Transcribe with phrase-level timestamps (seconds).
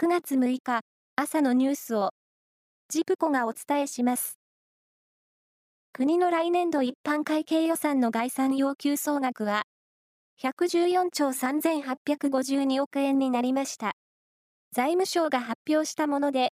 [0.00, 0.82] 9月6日
[1.16, 2.12] 朝のニュースを
[2.88, 4.38] ジプコがお伝えします。
[5.92, 9.64] 国の来年度一般会計予算の概算要求総額は
[10.40, 13.96] 114兆3852億円になりました。
[14.70, 16.52] 財務省が発表したもので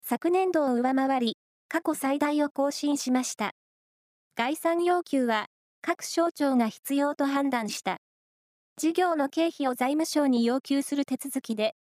[0.00, 1.36] 昨年度を上回り
[1.66, 3.54] 過去最大を更新しました。
[4.36, 5.46] 概算要求は
[5.82, 7.96] 各省庁が必要と判断した
[8.76, 11.74] 事業の経費を財務省に要求する手続きで、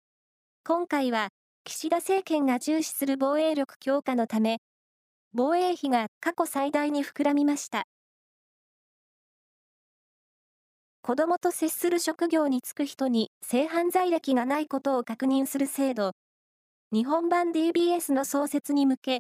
[0.68, 1.30] 今回は
[1.64, 4.58] 岸田政権が重視する防衛力強化のため、
[5.32, 7.86] 防衛費が過去最大に膨らみました。
[11.02, 16.12] 子供と接する職業に就く人に性犯罪歴がないことを確認する制度、
[16.92, 19.20] 日本版 DBS の創設に向け、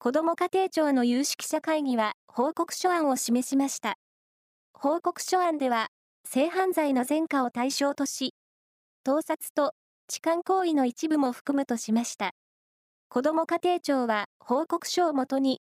[0.00, 3.94] 子ども家庭庁の有識者会議は報告書案を示しました。
[4.72, 5.86] 報告書案では、
[6.28, 8.34] 性犯罪の前科を対象とし、
[9.04, 9.72] 盗撮と
[10.06, 12.34] 痴漢行為の一部も含むとしました。
[13.08, 15.62] 子ども家庭庁は報告書をもとに、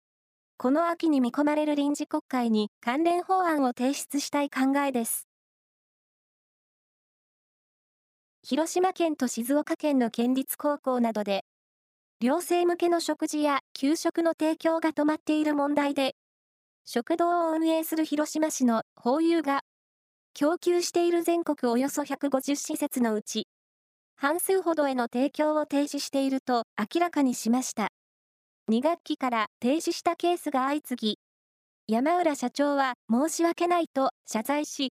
[0.57, 5.29] この秋に見込まれる臨時国会に関連法案を提出したい考えです。
[8.43, 11.45] 広島県と静岡県の県立高校などで、
[12.21, 16.15] 寮生向けの食事や給食の提供が止まっている問題で、
[16.85, 19.63] 食堂を運営する広島市のホーユーが
[20.35, 23.47] 供給している全国およそ150施設のうち、
[24.23, 27.89] 半数ほどへの提供を停止していると明らかにしました。
[28.71, 31.19] 2学期から停止したケースが相次
[31.89, 34.93] ぎ、山浦社長は申し訳ないと謝罪し、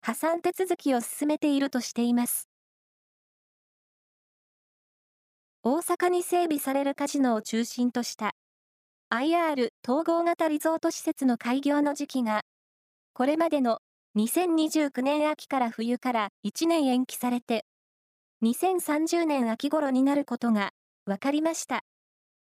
[0.00, 2.46] 破産手続きを進めているとしています。
[5.64, 8.30] 大阪に整備されるカジノを中心とした
[9.12, 12.42] IR 統合型リゾート施設の開業の時期が、
[13.12, 13.78] これまでの
[14.16, 17.64] 2029年秋から冬から1年延期されて、
[18.42, 20.70] 2030年秋頃になることが
[21.06, 21.84] 分かりました。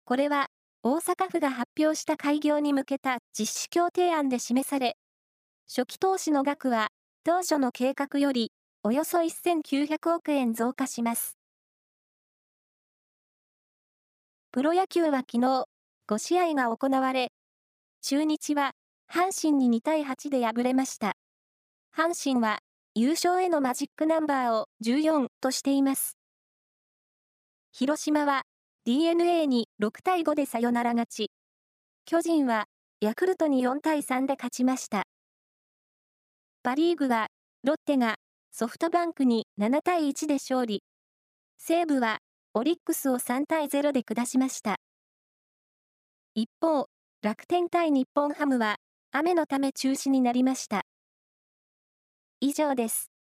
[0.05, 0.48] これは
[0.83, 4.97] 大阪府が発表した開業に向けた実施協定案で示され、
[5.66, 6.88] 初期投資の額は
[7.25, 11.38] 当初の計画よりおよそ1900億円増加します。
[14.53, 15.65] プロ野球は昨日
[16.06, 17.32] 5試合が行われ、
[18.03, 18.72] 中日は
[19.10, 21.15] 阪神に2対8で敗れました。
[21.97, 22.60] 阪神は
[23.00, 26.19] 優勝へのマジックナンバーを14としています。
[27.70, 28.42] 広島は
[28.86, 31.31] DNA に6対5でサヨナラ勝ち。
[32.06, 32.64] 巨人は
[33.00, 35.04] ヤクルトに4対3で勝ちました。
[36.64, 37.28] パリーグは
[37.62, 38.16] ロッテが
[38.50, 40.82] ソフトバンクに7対1で勝利。
[41.56, 42.19] 西武は
[42.53, 44.78] オリックスを3対0で下しました。
[46.34, 46.86] 一方、
[47.22, 48.75] 楽天対日本ハムは
[49.12, 50.82] 雨のため中止になりました。
[52.41, 53.10] 以上です。